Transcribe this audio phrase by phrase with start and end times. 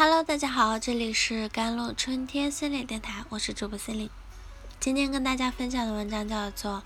[0.00, 4.08] Hello，大家好，这里是甘露春天心理电台，我是主播心灵。
[4.78, 6.76] 今天跟大家分享的文章叫做《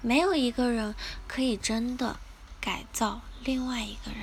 [0.00, 0.96] 没有一个人
[1.28, 2.18] 可以真的
[2.60, 4.22] 改造另外一个人》。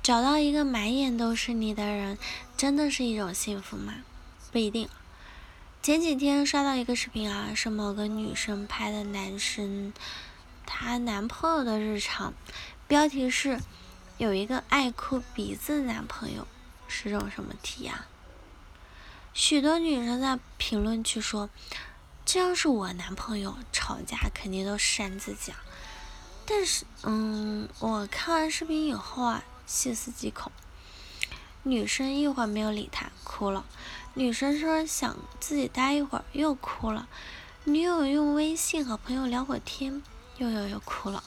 [0.00, 2.16] 找到一个满眼都是你的人，
[2.56, 3.94] 真的是一种幸福吗？
[4.52, 4.88] 不一定。
[5.82, 9.92] 前几天刷到一个视频啊，是某个女生拍的男生
[10.64, 12.32] 她男朋友的日常，
[12.86, 13.58] 标题是。
[14.18, 16.44] 有一个爱哭鼻子的男朋友
[16.88, 17.94] 是种什么体验？
[19.32, 21.48] 许多女生在评论区说
[22.26, 25.64] ：“这要是我男朋友吵架，肯定都扇自己啊。”
[26.44, 30.50] 但是，嗯，我看完视频以后啊，细思极恐。
[31.62, 33.64] 女生一会儿没有理他，哭了；
[34.14, 37.06] 女生说想自己待一会儿，又哭了；
[37.62, 40.02] 女友用微信和朋友聊会天，
[40.38, 41.22] 又又又哭了。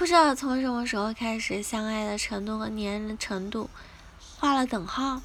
[0.00, 3.68] 不知道从什么时候开始，相爱的程度和粘人的程度
[4.38, 5.20] 画了等号。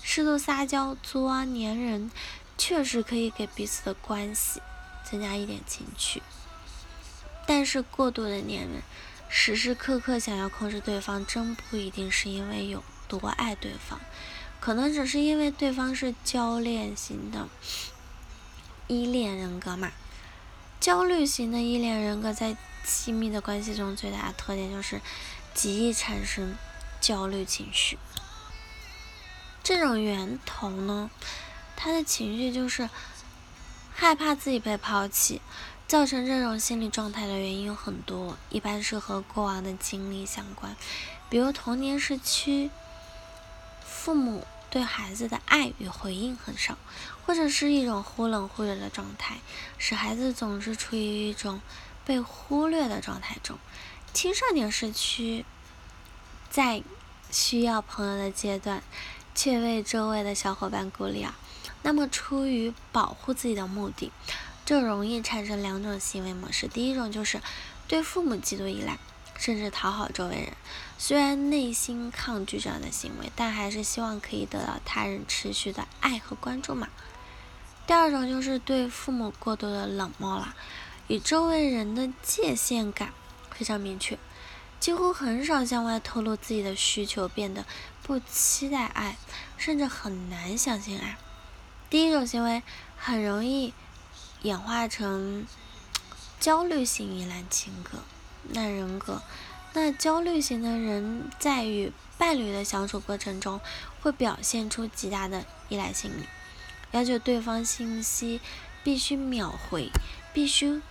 [0.00, 2.08] 适度撒娇、作啊、粘人，
[2.56, 4.62] 确实可以给彼此的关系
[5.02, 6.22] 增加一点情趣。
[7.48, 8.80] 但是过度的粘人，
[9.28, 13.98] 时时刻刻想要控制对方，真不一定是因为有多爱对方，
[14.60, 17.48] 可能只是因为对方是焦恋型的
[18.86, 19.90] 依恋人格嘛。
[20.84, 22.54] 焦虑型的依恋人格在
[22.84, 25.00] 亲密的关系中，最大的特点就是
[25.54, 26.54] 极易产生
[27.00, 27.98] 焦虑情绪。
[29.62, 31.10] 这种源头呢，
[31.74, 32.90] 他的情绪就是
[33.94, 35.40] 害怕自己被抛弃。
[35.88, 40.76] 造成这种心理状态的原因有很多，一般是和过往的经历相关，
[41.30, 42.70] 比如童年时期
[43.82, 46.76] 父母对孩子的爱与回应很少，
[47.24, 49.38] 或者是一种忽冷忽热的状态，
[49.78, 51.60] 使孩子总是处于一种。
[52.06, 53.56] 被忽略的状态中，
[54.12, 55.46] 青少年时期
[56.50, 56.82] 在
[57.30, 58.82] 需要朋友的阶段，
[59.34, 61.34] 却为周围的小伙伴孤立啊。
[61.82, 64.12] 那么，出于保护自己的目的，
[64.66, 66.68] 就容易产生两种行为模式。
[66.68, 67.40] 第一种就是
[67.88, 68.98] 对父母极度依赖，
[69.36, 70.52] 甚至讨好周围人。
[70.98, 76.88] 虽然内心抗拒这样的行为，但还是希望可以得到他人持续的爱和关注嘛。
[77.86, 80.54] 第二种就是对父母过度的冷漠了。
[81.08, 83.12] 与周围人的界限感
[83.50, 84.18] 非常明确，
[84.80, 87.66] 几乎很少向外透露自己的需求，变得
[88.02, 89.18] 不期待爱，
[89.58, 91.18] 甚至很难相信爱。
[91.90, 92.62] 第一种行为
[92.96, 93.74] 很容易
[94.40, 95.46] 演化成
[96.40, 97.98] 焦虑型依赖情格，
[98.50, 99.22] 那人格，
[99.72, 103.60] 那焦虑型的人在与伴侣的相处过程中，
[104.00, 106.24] 会表现出极大的依赖心理，
[106.92, 108.40] 要求对方信息
[108.82, 109.90] 必须秒回。
[110.32, 110.82] 必须，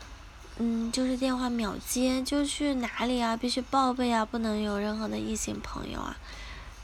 [0.58, 3.36] 嗯，就是电话秒接，就去哪里啊？
[3.36, 6.16] 必须报备啊，不能有任何的异性朋友啊。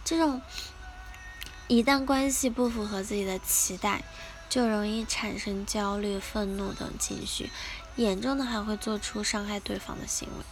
[0.03, 0.41] 这种
[1.69, 4.03] 一旦关系不符合自己的期待，
[4.49, 7.49] 就容易产生焦虑、愤怒等情绪，
[7.95, 10.43] 严重的还会做出伤害对方的行为。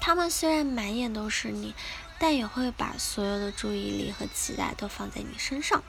[0.00, 1.74] 他们虽然满眼都是你，
[2.18, 5.82] 但也会把所有的注意力和期待都放在你身上。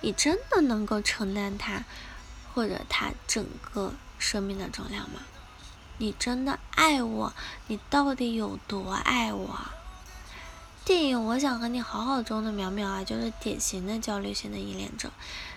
[0.00, 1.84] 你真的能够承担他，
[2.52, 3.94] 或者他整个？
[4.16, 5.20] 生命的重量吗？
[5.98, 7.34] 你真的爱我？
[7.66, 9.60] 你到底有多爱我？
[10.82, 15.10] 电影《我想和你好好》中的苗苗啊，就是典型的焦虑型的依恋者。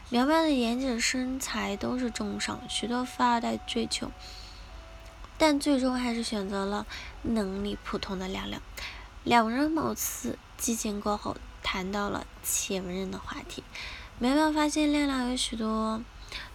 [0.10, 4.12] 苗苗的颜值、身材都是中上，许多富二代追求，
[5.38, 6.86] 但最终还是选择了
[7.22, 8.62] 能力普通的亮亮。
[9.24, 13.64] 两人某次激情过后，谈到了前任的话题。
[14.20, 16.02] 苗苗发现亮亮有许多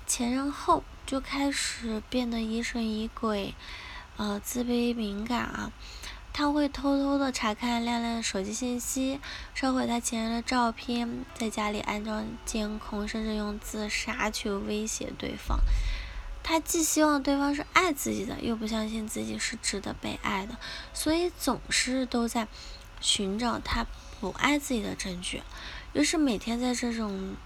[0.07, 0.83] 前任后。
[1.05, 3.55] 就开始变得疑神疑鬼，
[4.17, 5.73] 呃，自卑敏感啊。
[6.33, 9.21] 他会偷偷的查看亮亮的手机信息，
[9.53, 15.59] 烧毁他前任的照片，在家里安装监控，甚至用自杀去威胁对方。
[16.43, 20.57] 他既希望对方是爱自己的，又不相信自己是值得被爱的，
[20.93, 22.49] 所以总是都在
[23.01, 23.87] 寻找他
[24.21, 25.43] 不爱自己的证据。
[25.93, 27.37] 于是每天在这种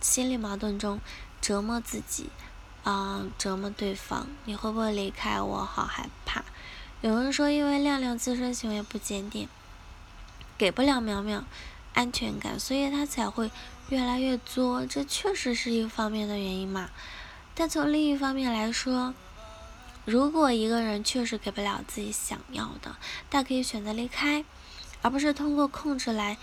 [0.00, 1.00] 心理矛盾中
[1.40, 2.30] 折磨自己。
[2.84, 5.64] 啊，折磨对方，你会不会离开我？
[5.64, 6.44] 好害怕。
[7.00, 9.48] 有人说，因为亮亮自身行为不检点，
[10.56, 11.42] 给不了苗苗
[11.94, 13.50] 安全感，所以他才会
[13.88, 14.86] 越来越作。
[14.86, 16.90] 这确实是一方面的原因嘛。
[17.58, 19.14] 但从另一方面来说，
[20.04, 22.96] 如果一个人确实给不了自己想要的，
[23.30, 24.44] 大可以选择离开，
[25.00, 26.36] 而不是通过控制来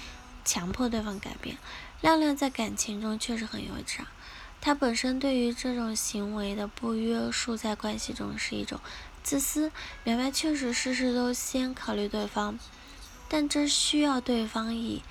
[0.43, 1.57] 强迫对方改变。
[2.01, 4.11] 亮亮在感情中确实很幼稚啊。
[4.59, 8.79] 他本身对于这种行为的不约束，在关系中是一种
[9.21, 9.71] 自私。
[10.03, 12.57] 苗苗确实事事都先考虑对方，
[13.29, 15.03] 但这需要对方以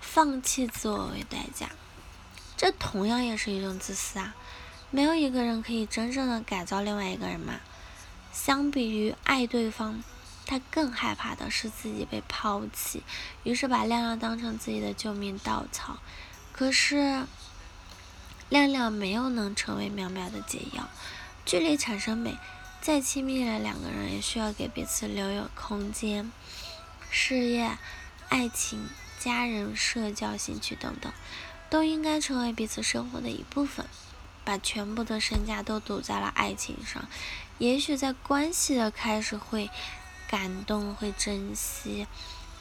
[0.00, 1.70] 放弃自我为代价，
[2.56, 4.34] 这同样也是一种自私啊！
[4.90, 7.60] 没有一个人可以真正的改造另外一个人嘛。
[8.32, 10.02] 相比于爱对方，
[10.44, 13.02] 他更害怕的是自己被抛弃，
[13.42, 15.98] 于是把亮亮当成自己的救命稻草。
[16.52, 17.24] 可是，
[18.48, 20.88] 亮亮没有能成为淼淼的解药。
[21.44, 22.36] 距离产生美，
[22.80, 26.30] 再亲密的两个人也需要给彼此留有空间。
[27.10, 27.78] 事业、
[28.28, 31.12] 爱情、家人、社交、兴趣等等，
[31.70, 33.86] 都应该成为彼此生活的一部分。
[34.46, 37.06] 把全部的身家都赌在了爱情上，
[37.58, 39.68] 也许在关系的开始会
[40.28, 42.06] 感动、会珍惜，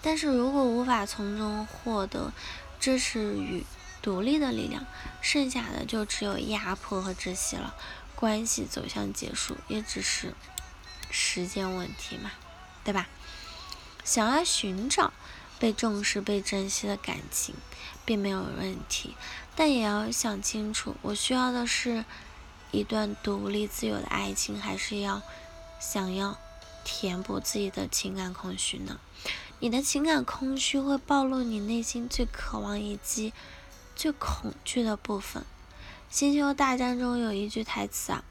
[0.02, 2.34] 但是如果无法从中获得
[2.80, 3.64] 支持与
[4.02, 4.84] 独立的力量，
[5.22, 7.76] 剩下的就只有压迫和窒息了。
[8.16, 10.34] 关系走向结束，也只是
[11.12, 12.32] 时间问题嘛，
[12.84, 13.08] 对吧？
[14.04, 15.14] 想要寻找
[15.66, 17.56] 被重视、被珍惜的感情，
[18.06, 19.16] 并没有问题，
[19.56, 22.06] 但也要想清楚，我需要的是
[22.70, 25.24] 一段独立自由的爱情，还是要
[25.80, 26.38] 想要
[26.84, 29.00] 填补自己的情感空虚呢？
[29.60, 33.34] 你的情感空虚会暴露你内心最渴望以及
[33.96, 35.44] 最恐惧的部分。
[36.12, 38.24] 星球大战中有一句台词啊：“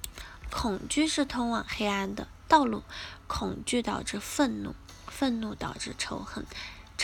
[0.52, 2.84] 恐惧是通往黑暗的道路，
[3.26, 4.76] 恐惧导致愤怒，
[5.08, 6.46] 愤怒导致仇恨，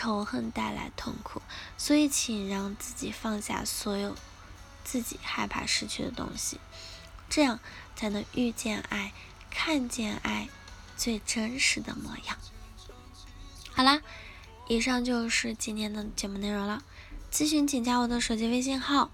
[0.01, 1.43] 仇恨带来痛苦。
[1.77, 4.17] 所以，请让自己放下所有
[4.83, 6.59] 自己害怕失去的东西，
[7.29, 7.61] 这样
[7.95, 9.13] 才能遇见爱，
[9.51, 10.49] 看见爱
[10.97, 12.39] 最真实的模样。”
[13.73, 14.01] 好啦，
[14.69, 16.83] 以上就是今天的节目内容了。
[17.31, 19.11] 咨询请加我的手机微信号：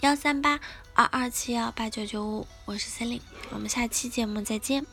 [0.00, 0.58] 幺三八。
[0.96, 3.20] 二二七幺八九九五，我是森林，
[3.50, 4.86] 我们下期节目再见。